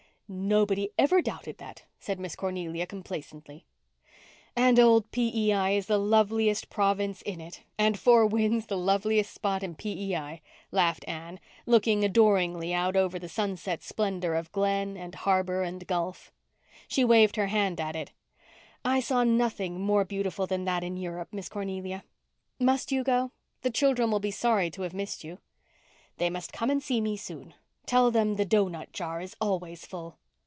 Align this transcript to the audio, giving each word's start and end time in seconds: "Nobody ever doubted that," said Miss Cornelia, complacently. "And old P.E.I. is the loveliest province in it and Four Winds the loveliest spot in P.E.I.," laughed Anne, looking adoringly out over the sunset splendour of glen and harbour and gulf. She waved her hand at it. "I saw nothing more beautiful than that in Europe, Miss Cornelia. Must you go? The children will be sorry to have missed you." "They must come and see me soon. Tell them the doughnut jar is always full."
"Nobody 0.33 0.89
ever 0.97 1.21
doubted 1.21 1.57
that," 1.57 1.83
said 1.99 2.17
Miss 2.17 2.37
Cornelia, 2.37 2.85
complacently. 2.87 3.65
"And 4.55 4.79
old 4.79 5.11
P.E.I. 5.11 5.71
is 5.71 5.87
the 5.87 5.97
loveliest 5.97 6.69
province 6.69 7.21
in 7.23 7.41
it 7.41 7.63
and 7.77 7.99
Four 7.99 8.25
Winds 8.27 8.67
the 8.67 8.77
loveliest 8.77 9.33
spot 9.33 9.61
in 9.61 9.75
P.E.I.," 9.75 10.39
laughed 10.71 11.03
Anne, 11.05 11.41
looking 11.65 12.05
adoringly 12.05 12.73
out 12.73 12.95
over 12.95 13.19
the 13.19 13.27
sunset 13.27 13.83
splendour 13.83 14.35
of 14.35 14.49
glen 14.53 14.95
and 14.95 15.15
harbour 15.15 15.63
and 15.63 15.85
gulf. 15.85 16.31
She 16.87 17.03
waved 17.03 17.35
her 17.35 17.47
hand 17.47 17.81
at 17.81 17.97
it. 17.97 18.13
"I 18.85 19.01
saw 19.01 19.25
nothing 19.25 19.81
more 19.81 20.05
beautiful 20.05 20.47
than 20.47 20.63
that 20.63 20.81
in 20.81 20.95
Europe, 20.95 21.33
Miss 21.33 21.49
Cornelia. 21.49 22.05
Must 22.57 22.89
you 22.89 23.03
go? 23.03 23.33
The 23.63 23.69
children 23.69 24.09
will 24.09 24.21
be 24.21 24.31
sorry 24.31 24.71
to 24.71 24.83
have 24.83 24.93
missed 24.93 25.25
you." 25.25 25.39
"They 26.19 26.29
must 26.29 26.53
come 26.53 26.69
and 26.69 26.81
see 26.81 27.01
me 27.01 27.17
soon. 27.17 27.53
Tell 27.85 28.11
them 28.11 28.35
the 28.35 28.45
doughnut 28.45 28.93
jar 28.93 29.19
is 29.19 29.35
always 29.41 29.85
full." 29.85 30.17